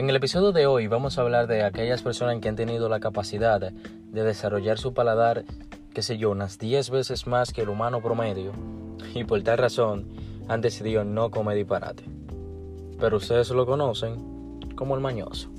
En 0.00 0.08
el 0.08 0.16
episodio 0.16 0.52
de 0.52 0.66
hoy 0.66 0.86
vamos 0.86 1.18
a 1.18 1.20
hablar 1.20 1.46
de 1.46 1.62
aquellas 1.62 2.00
personas 2.00 2.40
que 2.40 2.48
han 2.48 2.56
tenido 2.56 2.88
la 2.88 3.00
capacidad 3.00 3.60
de 3.60 4.24
desarrollar 4.24 4.78
su 4.78 4.94
paladar, 4.94 5.44
qué 5.92 6.00
sé 6.00 6.16
yo, 6.16 6.30
unas 6.30 6.58
10 6.58 6.88
veces 6.88 7.26
más 7.26 7.52
que 7.52 7.60
el 7.60 7.68
humano 7.68 8.00
promedio 8.00 8.52
y 9.12 9.24
por 9.24 9.42
tal 9.42 9.58
razón 9.58 10.08
han 10.48 10.62
decidido 10.62 11.04
no 11.04 11.30
comer 11.30 11.58
disparate. 11.58 12.04
Pero 12.98 13.18
ustedes 13.18 13.50
lo 13.50 13.66
conocen 13.66 14.58
como 14.74 14.94
el 14.94 15.02
mañoso. 15.02 15.50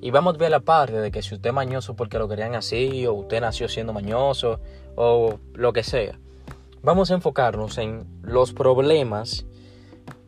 Y 0.00 0.10
vamos 0.10 0.34
a 0.34 0.38
ver 0.38 0.50
la 0.50 0.58
parte 0.58 1.00
de 1.00 1.12
que 1.12 1.22
si 1.22 1.36
usted 1.36 1.50
es 1.50 1.54
mañoso 1.54 1.94
porque 1.94 2.18
lo 2.18 2.26
querían 2.26 2.56
así, 2.56 3.06
o 3.06 3.12
usted 3.12 3.40
nació 3.40 3.68
siendo 3.68 3.92
mañoso, 3.92 4.58
o 4.96 5.38
lo 5.54 5.72
que 5.72 5.84
sea. 5.84 6.18
Vamos 6.82 7.12
a 7.12 7.14
enfocarnos 7.14 7.78
en 7.78 8.04
los 8.22 8.52
problemas 8.52 9.46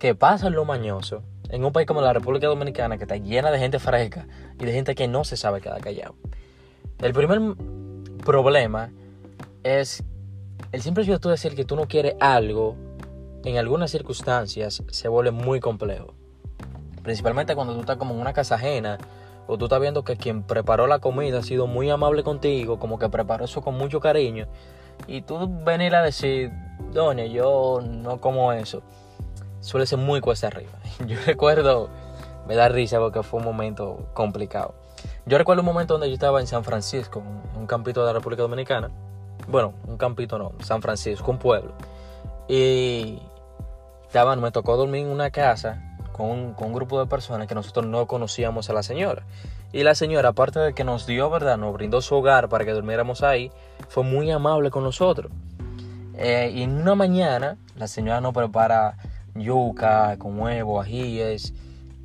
que 0.02 0.16
pasa 0.16 0.48
en 0.48 0.54
lo 0.54 0.64
mañoso 0.64 1.22
en 1.48 1.64
un 1.64 1.72
país 1.72 1.86
como 1.86 2.00
la 2.00 2.12
República 2.12 2.48
Dominicana 2.48 2.96
que 2.96 3.04
está 3.04 3.18
llena 3.18 3.52
de 3.52 3.60
gente 3.60 3.78
fresca 3.78 4.26
y 4.58 4.64
de 4.64 4.72
gente 4.72 4.96
que 4.96 5.06
no 5.06 5.22
se 5.22 5.36
sabe 5.36 5.60
quedar 5.60 5.80
callado. 5.80 6.16
El 6.98 7.12
primer 7.12 7.38
problema 8.24 8.90
es 9.62 10.02
el 10.72 10.82
simple 10.82 11.04
hecho 11.04 11.20
de 11.20 11.30
decir 11.30 11.54
que 11.54 11.64
tú 11.64 11.76
no 11.76 11.86
quieres 11.86 12.16
algo 12.18 12.74
en 13.44 13.58
algunas 13.58 13.92
circunstancias 13.92 14.82
se 14.88 15.06
vuelve 15.06 15.30
muy 15.30 15.60
complejo. 15.60 16.14
Principalmente 17.04 17.54
cuando 17.54 17.72
tú 17.74 17.82
estás 17.82 17.96
como 17.96 18.12
en 18.12 18.20
una 18.20 18.32
casa 18.32 18.56
ajena 18.56 18.98
o 19.46 19.56
tú 19.56 19.66
estás 19.66 19.80
viendo 19.80 20.02
que 20.02 20.16
quien 20.16 20.42
preparó 20.42 20.88
la 20.88 20.98
comida 20.98 21.38
ha 21.38 21.42
sido 21.44 21.68
muy 21.68 21.88
amable 21.90 22.24
contigo, 22.24 22.80
como 22.80 22.98
que 22.98 23.08
preparó 23.08 23.44
eso 23.44 23.62
con 23.62 23.78
mucho 23.78 24.00
cariño 24.00 24.48
y 25.06 25.22
tú 25.22 25.48
venir 25.64 25.94
a 25.94 26.02
decir, 26.02 26.50
doña, 26.92 27.26
yo 27.26 27.80
no 27.80 28.20
como 28.20 28.52
eso 28.52 28.82
suele 29.62 29.86
ser 29.86 29.98
muy 29.98 30.20
cuesta 30.20 30.48
arriba. 30.48 30.72
Yo 31.06 31.16
recuerdo, 31.24 31.88
me 32.46 32.54
da 32.54 32.68
risa 32.68 32.98
porque 32.98 33.22
fue 33.22 33.40
un 33.40 33.46
momento 33.46 34.06
complicado. 34.12 34.74
Yo 35.24 35.38
recuerdo 35.38 35.62
un 35.62 35.66
momento 35.66 35.94
donde 35.94 36.08
yo 36.08 36.14
estaba 36.14 36.40
en 36.40 36.46
San 36.46 36.62
Francisco, 36.64 37.22
un 37.56 37.66
campito 37.66 38.00
de 38.00 38.06
la 38.06 38.12
República 38.12 38.42
Dominicana. 38.42 38.90
Bueno, 39.48 39.74
un 39.86 39.96
campito 39.96 40.38
no, 40.38 40.52
San 40.60 40.82
Francisco, 40.82 41.30
un 41.30 41.38
pueblo. 41.38 41.72
Y 42.48 43.20
estaba, 44.06 44.34
me 44.36 44.50
tocó 44.50 44.76
dormir 44.76 45.06
en 45.06 45.12
una 45.12 45.30
casa 45.30 45.96
con 46.12 46.26
un, 46.26 46.54
con 46.54 46.68
un, 46.68 46.74
grupo 46.74 47.00
de 47.00 47.06
personas 47.06 47.48
que 47.48 47.54
nosotros 47.54 47.86
no 47.86 48.06
conocíamos 48.06 48.68
a 48.70 48.72
la 48.72 48.82
señora. 48.82 49.24
Y 49.72 49.84
la 49.84 49.94
señora, 49.94 50.30
aparte 50.30 50.60
de 50.60 50.74
que 50.74 50.84
nos 50.84 51.06
dio, 51.06 51.30
¿verdad? 51.30 51.56
Nos 51.56 51.72
brindó 51.72 52.00
su 52.00 52.14
hogar 52.14 52.48
para 52.48 52.64
que 52.64 52.72
durmiéramos 52.72 53.22
ahí, 53.22 53.50
fue 53.88 54.04
muy 54.04 54.30
amable 54.30 54.70
con 54.70 54.84
nosotros. 54.84 55.32
Eh, 56.14 56.52
y 56.54 56.62
en 56.62 56.80
una 56.80 56.94
mañana, 56.94 57.56
la 57.76 57.88
señora 57.88 58.20
nos 58.20 58.34
prepara 58.34 58.96
yuca, 59.34 60.16
con 60.18 60.38
huevo, 60.38 60.80
ajíes, 60.80 61.54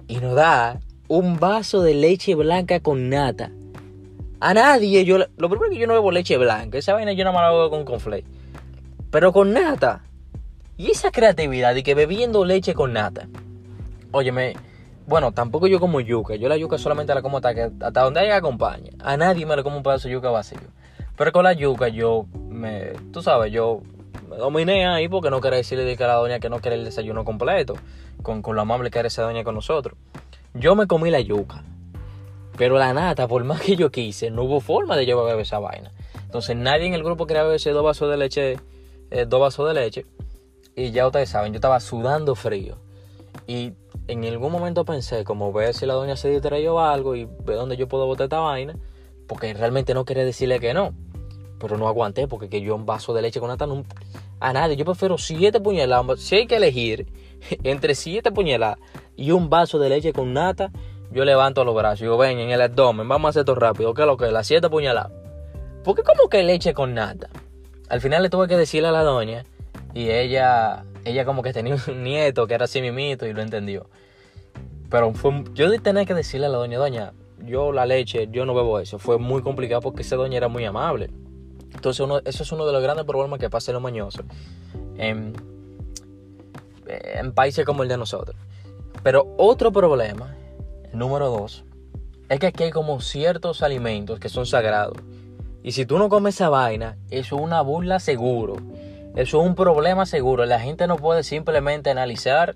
y 0.08 0.18
nos 0.18 0.36
da 0.36 0.80
un 1.08 1.40
vaso 1.40 1.82
de 1.82 1.94
leche 1.94 2.36
blanca 2.36 2.80
con 2.80 3.10
nata. 3.10 3.52
A 4.40 4.54
nadie, 4.54 5.04
yo, 5.04 5.18
lo 5.18 5.50
primero 5.50 5.72
que 5.72 5.78
yo 5.78 5.88
no 5.88 5.94
bebo 5.94 6.12
leche 6.12 6.38
blanca, 6.38 6.78
esa 6.78 6.94
vaina 6.94 7.14
yo 7.14 7.24
no 7.24 7.34
me 7.34 7.40
la 7.40 7.50
bebo 7.50 7.70
con 7.70 7.86
conflay. 7.86 8.24
Pero 9.10 9.34
con 9.34 9.54
nata. 9.54 10.04
Y 10.78 10.92
esa 10.92 11.10
creatividad 11.12 11.74
de 11.74 11.82
que 11.82 11.96
bebiendo 11.96 12.46
leche 12.46 12.76
con 12.76 12.94
nata. 12.94 13.28
Óyeme, 14.12 14.54
bueno, 15.08 15.32
tampoco 15.32 15.68
yo 15.68 15.80
como 15.80 16.02
yuca. 16.02 16.36
Yo 16.36 16.50
la 16.50 16.58
yuca 16.58 16.78
solamente 16.78 17.16
la 17.16 17.22
como 17.22 17.38
hasta, 17.38 17.56
que, 17.56 17.72
hasta 17.80 18.02
donde 18.02 18.24
ella 18.24 18.36
acompaña. 18.36 18.92
A 19.00 19.18
nadie 19.18 19.46
me 19.46 19.56
la 19.56 19.64
como 19.64 19.78
un 19.78 19.84
pedazo 19.84 20.08
de 20.08 20.14
yuca 20.14 20.30
vacío. 20.30 20.60
Pero 21.16 21.32
con 21.32 21.46
la 21.46 21.54
yuca 21.54 21.88
yo 21.88 22.28
me, 22.50 22.92
tú 23.12 23.24
sabes, 23.24 23.52
yo 23.52 23.82
me 24.28 24.38
dominé 24.38 24.88
ahí 24.88 25.08
porque 25.08 25.30
no 25.30 25.42
quería 25.42 25.58
decirle 25.58 25.94
a 25.94 26.08
la 26.08 26.14
doña 26.16 26.40
que 26.40 26.50
no 26.50 26.60
quiere 26.60 26.76
el 26.76 26.86
desayuno 26.86 27.24
completo, 27.24 27.76
con, 28.22 28.42
con 28.42 28.56
lo 28.56 28.62
amable 28.62 28.92
que 28.92 29.00
era 29.00 29.08
esa 29.08 29.24
doña 29.24 29.44
con 29.44 29.56
nosotros. 29.56 29.98
Yo 30.54 30.76
me 30.76 30.88
comí 30.88 31.12
la 31.12 31.20
yuca, 31.20 31.64
pero 32.58 32.78
la 32.78 32.94
nata, 32.94 33.28
por 33.28 33.44
más 33.44 33.62
que 33.62 33.76
yo 33.76 33.92
quise, 33.92 34.32
no 34.32 34.44
hubo 34.44 34.60
forma 34.60 34.98
de 34.98 35.06
yo 35.06 35.24
beber 35.24 35.40
esa 35.40 35.60
vaina. 35.60 35.92
Entonces 36.26 36.56
nadie 36.56 36.88
en 36.88 36.94
el 36.94 37.04
grupo 37.04 37.26
quería 37.28 37.44
beberse 37.44 37.72
dos 37.72 37.84
vasos 37.84 38.10
de 38.10 38.18
leche, 38.18 38.58
eh, 39.12 39.26
dos 39.28 39.40
vasos 39.40 39.68
de 39.68 39.74
leche, 39.74 40.06
y 40.76 40.92
ya 40.92 41.08
ustedes 41.08 41.30
saben, 41.30 41.54
yo 41.54 41.58
estaba 41.58 41.80
sudando 41.80 42.36
frío. 42.36 42.78
Y 43.48 43.74
en 44.08 44.26
algún 44.26 44.52
momento 44.52 44.86
pensé, 44.86 45.24
como 45.24 45.54
ver 45.54 45.74
si 45.74 45.86
la 45.86 45.94
doña 45.94 46.16
se 46.16 46.30
distrayó 46.30 46.80
algo 46.80 47.16
y 47.16 47.26
ve 47.26 47.56
dónde 47.56 47.78
yo 47.78 47.88
puedo 47.88 48.06
botar 48.06 48.26
esta 48.26 48.40
vaina, 48.40 48.76
porque 49.28 49.54
realmente 49.54 49.94
no 49.94 50.06
quería 50.06 50.26
decirle 50.26 50.60
que 50.60 50.74
no. 50.74 50.94
Pero 51.60 51.78
no 51.78 51.88
aguanté 51.88 52.28
porque 52.28 52.50
que 52.50 52.62
yo 52.62 52.76
un 52.76 52.86
vaso 52.86 53.14
de 53.14 53.22
leche 53.22 53.40
con 53.40 53.50
nata 53.50 53.66
no, 53.66 53.84
a 54.40 54.54
nadie. 54.54 54.76
Yo 54.76 54.86
prefiero 54.86 55.18
siete 55.18 55.60
puñaladas. 55.60 56.20
Si 56.20 56.36
hay 56.36 56.48
que 56.48 56.58
elegir 56.58 57.08
entre 57.64 57.96
siete 57.96 58.32
puñaladas 58.32 58.80
y 59.16 59.32
un 59.32 59.50
vaso 59.50 59.80
de 59.80 59.90
leche 59.90 60.14
con 60.14 60.34
nata, 60.34 60.72
yo 61.12 61.26
levanto 61.26 61.64
los 61.64 61.76
brazos 61.76 62.02
y 62.02 62.04
digo, 62.04 62.18
ven, 62.18 62.40
en 62.40 62.52
el 62.52 62.62
abdomen, 62.62 63.08
vamos 63.08 63.28
a 63.28 63.30
hacer 63.30 63.42
esto 63.42 63.56
rápido. 63.56 63.94
¿Qué 63.94 64.02
es 64.02 64.08
lo 64.08 64.18
que 64.18 64.26
es? 64.26 64.32
Las 64.32 64.48
siete 64.48 64.70
puñaladas. 64.70 65.12
¿Por 65.84 65.96
qué 65.96 66.04
como 66.04 66.30
que 66.30 66.44
leche 66.44 66.74
con 66.74 66.94
nata? 66.94 67.30
Al 67.90 68.02
final 68.02 68.22
le 68.22 68.30
tuve 68.30 68.48
que 68.48 68.58
decirle 68.58 68.90
a 68.90 68.92
la 68.92 69.04
doña 69.04 69.46
y 69.94 70.10
ella, 70.10 70.84
ella 71.06 71.26
como 71.26 71.42
que 71.42 71.54
tenía 71.54 71.78
un 71.88 72.04
nieto 72.04 72.46
que 72.46 72.54
era 72.54 72.66
así 72.66 72.82
mimito 72.82 73.26
y 73.26 73.34
lo 73.34 73.42
entendió. 73.42 73.88
Pero 74.90 75.14
fue, 75.14 75.44
yo 75.54 75.72
tenía 75.82 76.06
que 76.06 76.14
decirle 76.14 76.48
a 76.48 76.50
la 76.50 76.58
doña, 76.58 76.78
doña, 76.78 77.14
yo 77.46 77.72
la 77.72 77.86
leche, 77.86 78.28
yo 78.32 78.46
no 78.46 78.54
bebo 78.54 78.80
eso. 78.80 79.00
Fue 79.00 79.18
muy 79.18 79.42
complicado 79.42 79.82
porque 79.82 80.02
esa 80.02 80.16
doña 80.16 80.38
era 80.38 80.48
muy 80.48 80.66
amable. 80.66 81.10
Entonces 81.74 82.06
eso 82.26 82.44
es 82.44 82.52
uno 82.52 82.66
de 82.66 82.74
los 82.74 82.82
grandes 82.82 83.06
problemas 83.06 83.40
que 83.40 83.50
pasa 83.50 83.72
en 83.72 83.74
los 83.74 83.84
mañosos 83.84 84.24
en, 84.98 85.34
en 86.88 87.32
países 87.34 87.66
como 87.66 87.84
el 87.84 87.90
de 87.90 87.98
nosotros. 87.98 88.36
Pero 89.04 89.34
otro 89.38 89.72
problema, 89.72 90.36
número 90.94 91.30
dos, 91.30 91.64
es 92.30 92.40
que 92.40 92.48
aquí 92.48 92.64
hay 92.64 92.72
como 92.72 93.00
ciertos 93.00 93.62
alimentos 93.62 94.20
que 94.20 94.30
son 94.30 94.46
sagrados. 94.46 94.98
Y 95.64 95.72
si 95.74 95.86
tú 95.86 95.98
no 95.98 96.10
comes 96.10 96.36
esa 96.36 96.50
vaina, 96.50 96.98
eso 97.10 97.36
es 97.36 97.42
una 97.42 97.62
burla 97.62 98.00
seguro. 98.00 98.58
Eso 99.16 99.42
es 99.42 99.48
un 99.48 99.56
problema 99.56 100.06
seguro. 100.06 100.46
La 100.46 100.60
gente 100.60 100.88
no 100.88 100.98
puede 100.98 101.24
simplemente 101.24 101.90
analizar 101.90 102.56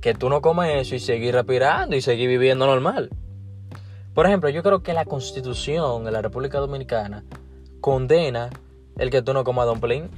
que 0.00 0.14
tú 0.14 0.28
no 0.28 0.42
comes 0.42 0.70
eso 0.74 0.94
y 0.94 1.00
seguir 1.00 1.34
respirando 1.34 1.96
y 1.96 2.02
seguir 2.02 2.28
viviendo 2.28 2.66
normal. 2.66 3.10
Por 4.12 4.26
ejemplo, 4.26 4.48
yo 4.50 4.62
creo 4.62 4.82
que 4.82 4.92
la 4.92 5.04
constitución 5.04 6.04
de 6.04 6.10
la 6.10 6.22
República 6.22 6.58
Dominicana 6.58 7.24
condena 7.84 8.48
el 8.96 9.10
que 9.10 9.20
tú 9.20 9.34
no 9.34 9.44
comas 9.44 9.66
dumpling. 9.66 10.08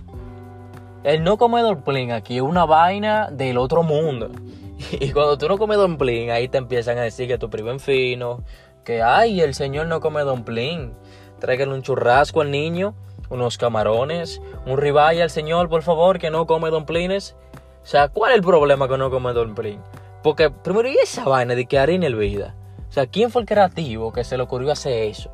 El 1.03 1.25
no 1.25 1.37
comer 1.37 1.65
dumpling 1.65 2.13
aquí 2.13 2.37
es 2.37 2.43
una 2.43 2.65
vaina 2.65 3.29
del 3.33 3.59
otro 3.59 3.83
mundo. 3.83 4.31
Y 5.01 5.11
cuando 5.11 5.37
tú 5.37 5.49
no 5.49 5.59
comes 5.59 5.77
dumpling, 5.77 6.31
ahí 6.31 6.47
te 6.47 6.59
empiezan 6.59 6.97
a 6.99 7.03
decir 7.03 7.27
que 7.27 7.39
tu 7.39 7.51
primo 7.51 7.71
en 7.71 7.81
fino, 7.81 8.45
que 8.85 9.03
ay, 9.03 9.41
el 9.41 9.53
señor 9.55 9.89
no 9.89 9.99
come 9.99 10.21
dumpling. 10.21 10.93
Tráiganle 11.41 11.75
un 11.75 11.83
churrasco 11.83 12.41
al 12.41 12.53
niño, 12.53 12.95
unos 13.31 13.59
camarones, 13.59 14.41
un 14.65 14.77
ribeye 14.77 15.21
al 15.21 15.31
señor, 15.31 15.69
por 15.69 15.83
favor, 15.83 16.21
que 16.21 16.31
no 16.31 16.47
come 16.47 16.71
dumplings. 16.71 17.35
O 17.83 17.87
sea, 17.87 18.11
¿cuál 18.11 18.31
es 18.31 18.37
el 18.37 18.45
problema 18.45 18.87
que 18.87 18.97
no 18.97 19.11
come 19.11 19.33
dumpling? 19.33 19.81
Porque 20.23 20.51
primero, 20.51 20.89
¿y 20.89 20.99
esa 20.99 21.25
vaina 21.25 21.57
de 21.57 21.67
que 21.67 21.81
harina 21.81 22.07
el 22.07 22.15
vida? 22.15 22.55
O 22.89 22.93
sea, 22.93 23.09
¿quién 23.09 23.33
fue 23.33 23.43
el 23.43 23.49
creativo 23.49 24.13
que 24.13 24.23
se 24.23 24.37
le 24.37 24.45
ocurrió 24.45 24.71
hacer 24.71 25.09
eso? 25.09 25.33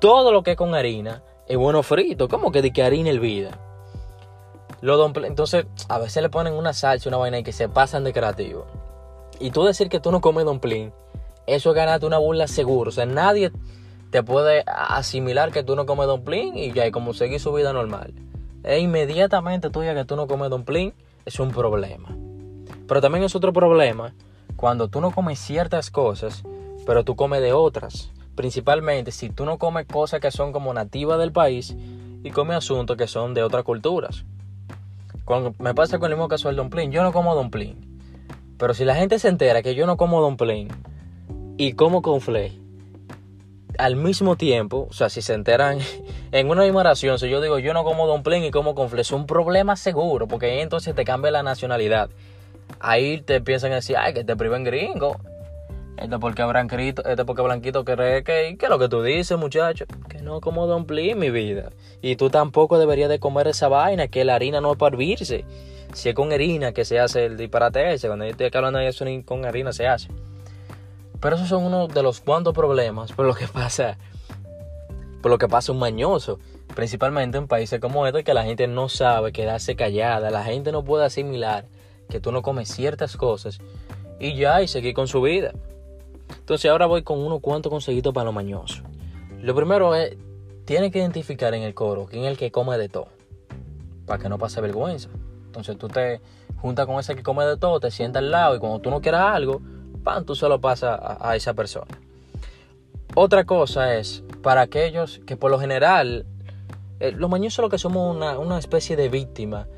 Todo 0.00 0.32
lo 0.32 0.42
que 0.42 0.52
es 0.52 0.56
con 0.56 0.74
harina 0.74 1.22
es 1.46 1.56
bueno 1.56 1.82
frito, 1.82 2.28
como 2.28 2.52
que 2.52 2.62
de 2.62 2.72
que 2.72 2.82
harina 2.82 3.10
el 3.10 3.20
vida. 3.20 3.58
entonces, 4.82 5.66
a 5.88 5.98
veces 5.98 6.22
le 6.22 6.28
ponen 6.28 6.54
una 6.54 6.72
salsa, 6.72 7.08
una 7.08 7.18
vaina 7.18 7.38
y 7.38 7.42
que 7.42 7.52
se 7.52 7.68
pasan 7.68 8.04
de 8.04 8.12
creativo. 8.12 8.66
Y 9.40 9.50
tú 9.50 9.64
decir 9.64 9.88
que 9.88 10.00
tú 10.00 10.12
no 10.12 10.20
comes 10.20 10.44
dumpling, 10.44 10.92
eso 11.46 11.70
es 11.70 11.76
ganarte 11.76 12.06
una 12.06 12.18
burla 12.18 12.46
seguro. 12.46 12.90
O 12.90 12.92
sea, 12.92 13.06
nadie 13.06 13.52
te 14.10 14.22
puede 14.22 14.62
asimilar 14.66 15.50
que 15.50 15.62
tú 15.62 15.74
no 15.74 15.86
comes 15.86 16.06
dumpling 16.06 16.56
y 16.56 16.72
ya, 16.72 16.86
y 16.86 16.90
como 16.90 17.14
seguir 17.14 17.40
su 17.40 17.52
vida 17.52 17.72
normal. 17.72 18.14
E 18.62 18.78
inmediatamente 18.78 19.70
tú 19.70 19.82
ya 19.82 19.94
que 19.94 20.04
tú 20.04 20.16
no 20.16 20.26
comes 20.26 20.50
dumpling, 20.50 20.94
es 21.24 21.40
un 21.40 21.50
problema. 21.50 22.16
Pero 22.86 23.00
también 23.00 23.24
es 23.24 23.34
otro 23.34 23.52
problema 23.52 24.14
cuando 24.56 24.88
tú 24.88 25.00
no 25.00 25.10
comes 25.10 25.38
ciertas 25.38 25.90
cosas, 25.90 26.42
pero 26.86 27.04
tú 27.04 27.16
comes 27.16 27.40
de 27.40 27.52
otras. 27.52 28.12
Principalmente 28.34 29.12
si 29.12 29.30
tú 29.30 29.44
no 29.44 29.58
comes 29.58 29.86
cosas 29.86 30.20
que 30.20 30.30
son 30.30 30.52
como 30.52 30.72
nativas 30.72 31.18
del 31.18 31.32
país 31.32 31.76
y 32.22 32.30
comes 32.30 32.56
asuntos 32.56 32.96
que 32.96 33.06
son 33.06 33.34
de 33.34 33.42
otras 33.42 33.64
culturas. 33.64 34.24
Cuando 35.24 35.54
me 35.58 35.74
pasa 35.74 35.98
con 35.98 36.10
el 36.10 36.16
mismo 36.16 36.28
caso 36.28 36.48
del 36.48 36.56
dumpling, 36.56 36.90
yo 36.90 37.02
no 37.02 37.12
como 37.12 37.34
dumpling. 37.34 37.76
Pero 38.58 38.74
si 38.74 38.84
la 38.84 38.94
gente 38.94 39.18
se 39.18 39.28
entera 39.28 39.62
que 39.62 39.74
yo 39.74 39.86
no 39.86 39.96
como 39.96 40.20
dumpling 40.20 40.68
y 41.58 41.72
como 41.72 42.02
conflé 42.02 42.52
al 43.78 43.96
mismo 43.96 44.36
tiempo, 44.36 44.86
o 44.90 44.92
sea, 44.92 45.08
si 45.08 45.22
se 45.22 45.34
enteran 45.34 45.78
en 46.32 46.50
una 46.50 46.62
misma 46.62 46.80
oración, 46.80 47.18
si 47.18 47.28
yo 47.28 47.40
digo 47.40 47.58
yo 47.58 47.72
no 47.72 47.84
como 47.84 48.06
dumpling 48.06 48.44
y 48.44 48.50
como 48.50 48.74
conflé, 48.74 49.02
es 49.02 49.12
un 49.12 49.26
problema 49.26 49.76
seguro, 49.76 50.26
porque 50.26 50.60
entonces 50.60 50.94
te 50.94 51.04
cambia 51.04 51.30
la 51.30 51.42
nacionalidad. 51.42 52.10
Ahí 52.80 53.20
te 53.20 53.36
a 53.36 53.40
decir, 53.40 53.96
ay, 53.96 54.14
que 54.14 54.24
te 54.24 54.36
priven 54.36 54.64
gringo. 54.64 55.16
Esto 55.96 56.18
porque 56.18 56.42
Blanquito, 56.42 57.04
esto 57.04 57.26
porque 57.26 57.42
Blanquito 57.42 57.84
cree 57.84 58.24
que, 58.24 58.56
¿qué 58.58 58.66
es 58.66 58.70
lo 58.70 58.78
que 58.78 58.88
tú 58.88 59.02
dices, 59.02 59.38
muchacho? 59.38 59.84
Que 60.08 60.22
no 60.22 60.40
como 60.40 60.66
dumpling, 60.66 61.18
mi 61.18 61.30
vida. 61.30 61.70
Y 62.00 62.16
tú 62.16 62.30
tampoco 62.30 62.78
deberías 62.78 63.10
de 63.10 63.18
comer 63.18 63.48
esa 63.48 63.68
vaina, 63.68 64.08
que 64.08 64.24
la 64.24 64.34
harina 64.34 64.60
no 64.60 64.72
es 64.72 64.78
para 64.78 64.94
hervirse. 64.94 65.44
Si 65.92 66.08
es 66.08 66.14
con 66.14 66.32
harina 66.32 66.72
que 66.72 66.84
se 66.84 66.98
hace 66.98 67.26
el 67.26 67.36
disparate 67.36 67.92
ese, 67.92 68.08
cuando 68.08 68.24
yo 68.24 68.30
estoy 68.30 68.50
hablando 68.54 68.78
de 68.78 68.88
eso, 68.88 69.04
con 69.24 69.44
harina 69.44 69.72
se 69.72 69.86
hace. 69.86 70.08
Pero 71.20 71.36
esos 71.36 71.48
son 71.48 71.64
uno 71.64 71.86
de 71.86 72.02
los 72.02 72.20
cuantos 72.20 72.54
problemas 72.54 73.12
por 73.12 73.26
lo 73.26 73.34
que 73.34 73.46
pasa, 73.46 73.96
por 75.20 75.30
lo 75.30 75.38
que 75.38 75.46
pasa 75.46 75.72
un 75.72 75.78
mañoso. 75.78 76.40
Principalmente 76.74 77.36
en 77.36 77.46
países 77.46 77.80
como 77.80 78.06
este 78.06 78.24
que 78.24 78.32
la 78.32 78.44
gente 78.44 78.66
no 78.66 78.88
sabe 78.88 79.30
quedarse 79.30 79.76
callada, 79.76 80.30
la 80.30 80.42
gente 80.42 80.72
no 80.72 80.82
puede 80.82 81.04
asimilar 81.04 81.66
que 82.08 82.18
tú 82.18 82.32
no 82.32 82.42
comes 82.42 82.68
ciertas 82.70 83.16
cosas 83.16 83.60
y 84.18 84.34
ya 84.34 84.62
y 84.62 84.68
seguir 84.68 84.94
con 84.94 85.06
su 85.06 85.20
vida. 85.20 85.52
Entonces 86.52 86.70
ahora 86.70 86.84
voy 86.84 87.02
con 87.02 87.18
unos 87.18 87.40
cuantos 87.40 87.70
consejitos 87.70 88.12
para 88.12 88.26
los 88.26 88.34
mañosos. 88.34 88.82
Lo 89.40 89.54
primero 89.54 89.94
es, 89.94 90.18
tiene 90.66 90.90
que 90.90 90.98
identificar 90.98 91.54
en 91.54 91.62
el 91.62 91.72
coro 91.72 92.04
quién 92.04 92.24
es 92.24 92.30
el 92.30 92.36
que 92.36 92.50
come 92.50 92.76
de 92.76 92.90
todo, 92.90 93.08
para 94.04 94.22
que 94.22 94.28
no 94.28 94.36
pase 94.36 94.60
vergüenza. 94.60 95.08
Entonces 95.46 95.78
tú 95.78 95.88
te 95.88 96.20
juntas 96.58 96.84
con 96.84 97.00
ese 97.00 97.16
que 97.16 97.22
come 97.22 97.46
de 97.46 97.56
todo, 97.56 97.80
te 97.80 97.90
sientas 97.90 98.22
al 98.22 98.30
lado 98.30 98.54
y 98.54 98.58
cuando 98.58 98.80
tú 98.80 98.90
no 98.90 99.00
quieras 99.00 99.34
algo, 99.34 99.62
pan, 100.04 100.26
tú 100.26 100.34
se 100.34 100.46
lo 100.46 100.60
pasas 100.60 101.00
a, 101.00 101.34
esa 101.36 101.54
persona. 101.54 101.98
Otra 103.14 103.44
cosa 103.46 103.94
es, 103.94 104.22
para 104.42 104.60
aquellos 104.60 105.22
que 105.24 105.38
por 105.38 105.50
lo 105.50 105.58
general, 105.58 106.26
eh, 107.00 107.12
los 107.12 107.30
mañosos 107.30 107.62
lo 107.62 107.70
que 107.70 107.78
somos 107.78 108.14
una, 108.14 108.38
una 108.38 108.58
especie 108.58 108.94
de 108.94 109.08
víctima 109.08 109.68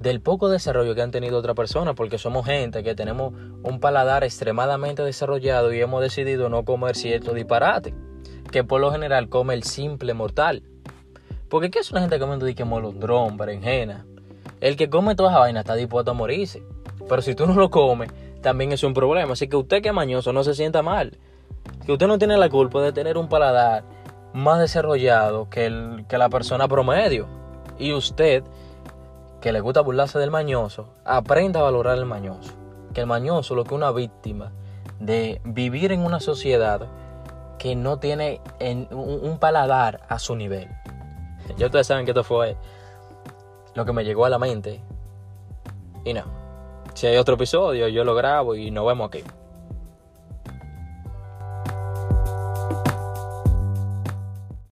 del 0.00 0.20
poco 0.20 0.48
desarrollo 0.48 0.94
que 0.94 1.02
han 1.02 1.10
tenido 1.10 1.38
otras 1.38 1.56
personas, 1.56 1.94
porque 1.94 2.18
somos 2.18 2.46
gente 2.46 2.82
que 2.82 2.94
tenemos 2.94 3.32
un 3.62 3.80
paladar 3.80 4.24
extremadamente 4.24 5.02
desarrollado 5.02 5.72
y 5.72 5.80
hemos 5.80 6.00
decidido 6.00 6.48
no 6.48 6.64
comer 6.64 6.96
cierto 6.96 7.34
disparate, 7.34 7.94
que 8.52 8.64
por 8.64 8.80
lo 8.80 8.92
general 8.92 9.28
come 9.28 9.54
el 9.54 9.64
simple 9.64 10.14
mortal. 10.14 10.62
Porque 11.48 11.70
¿qué 11.70 11.78
es 11.78 11.90
una 11.90 12.02
gente 12.02 12.18
comiendo 12.18 12.46
que 12.54 12.64
molondrón, 12.64 13.36
berenjena? 13.36 14.04
El 14.60 14.76
que 14.76 14.90
come 14.90 15.14
toda 15.14 15.30
esa 15.30 15.38
vaina 15.40 15.60
está 15.60 15.74
dispuesto 15.74 16.10
a 16.10 16.14
morirse. 16.14 16.62
Pero 17.08 17.22
si 17.22 17.34
tú 17.34 17.46
no 17.46 17.54
lo 17.54 17.70
comes, 17.70 18.10
también 18.42 18.72
es 18.72 18.82
un 18.82 18.92
problema. 18.92 19.32
Así 19.32 19.48
que 19.48 19.56
usted 19.56 19.82
que 19.82 19.88
es 19.88 19.94
mañoso 19.94 20.32
no 20.32 20.44
se 20.44 20.54
sienta 20.54 20.82
mal. 20.82 21.16
Que 21.86 21.92
usted 21.92 22.06
no 22.06 22.18
tiene 22.18 22.36
la 22.36 22.48
culpa 22.48 22.82
de 22.82 22.92
tener 22.92 23.16
un 23.16 23.28
paladar 23.28 23.84
más 24.34 24.60
desarrollado 24.60 25.48
que, 25.48 25.66
el, 25.66 26.04
que 26.08 26.18
la 26.18 26.28
persona 26.28 26.68
promedio. 26.68 27.26
Y 27.78 27.92
usted, 27.92 28.44
que 29.40 29.52
le 29.52 29.60
gusta 29.60 29.80
burlarse 29.80 30.18
del 30.18 30.30
mañoso, 30.30 30.88
aprenda 31.04 31.60
a 31.60 31.64
valorar 31.64 31.98
el 31.98 32.06
mañoso. 32.06 32.52
Que 32.92 33.02
el 33.02 33.06
mañoso 33.06 33.54
lo 33.54 33.64
que 33.64 33.74
una 33.74 33.92
víctima 33.92 34.52
de 34.98 35.40
vivir 35.44 35.92
en 35.92 36.04
una 36.04 36.20
sociedad 36.20 36.88
que 37.58 37.76
no 37.76 37.98
tiene 37.98 38.40
un, 38.90 39.38
paladar 39.38 40.00
a 40.08 40.18
su 40.18 40.36
nivel. 40.36 40.68
Ya 41.56 41.66
ustedes 41.66 41.86
saben 41.86 42.04
que 42.04 42.12
esto 42.12 42.24
fue 42.24 42.56
lo 43.74 43.84
que 43.84 43.92
me 43.92 44.04
llegó 44.04 44.24
a 44.24 44.30
la 44.30 44.38
mente. 44.38 44.80
Y 46.04 46.12
no. 46.12 46.24
Si 46.94 47.06
hay 47.06 47.16
otro 47.16 47.34
episodio, 47.34 47.88
yo 47.88 48.04
lo 48.04 48.14
grabo 48.14 48.54
y 48.54 48.70
nos 48.70 48.86
vemos 48.86 49.08
aquí. 49.08 49.22